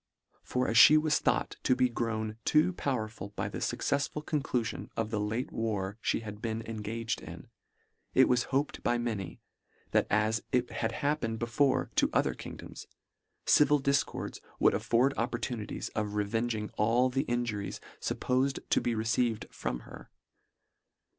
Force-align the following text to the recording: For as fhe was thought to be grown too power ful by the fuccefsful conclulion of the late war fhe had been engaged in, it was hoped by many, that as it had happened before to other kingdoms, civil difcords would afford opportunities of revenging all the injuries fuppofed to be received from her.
For 0.41 0.67
as 0.67 0.77
fhe 0.77 0.97
was 0.99 1.19
thought 1.19 1.57
to 1.61 1.75
be 1.75 1.87
grown 1.87 2.37
too 2.43 2.73
power 2.73 3.07
ful 3.07 3.33
by 3.35 3.49
the 3.49 3.59
fuccefsful 3.59 4.25
conclulion 4.25 4.89
of 4.97 5.11
the 5.11 5.19
late 5.19 5.51
war 5.51 5.99
fhe 6.03 6.23
had 6.23 6.41
been 6.41 6.63
engaged 6.65 7.21
in, 7.21 7.49
it 8.15 8.27
was 8.27 8.45
hoped 8.45 8.81
by 8.81 8.97
many, 8.97 9.41
that 9.91 10.07
as 10.09 10.41
it 10.51 10.71
had 10.71 10.91
happened 11.05 11.37
before 11.37 11.91
to 11.97 12.09
other 12.13 12.33
kingdoms, 12.33 12.87
civil 13.45 13.79
difcords 13.79 14.39
would 14.59 14.73
afford 14.73 15.13
opportunities 15.17 15.89
of 15.89 16.15
revenging 16.15 16.71
all 16.79 17.11
the 17.11 17.21
injuries 17.29 17.79
fuppofed 17.99 18.57
to 18.69 18.81
be 18.81 18.95
received 18.95 19.45
from 19.51 19.81
her. 19.81 20.09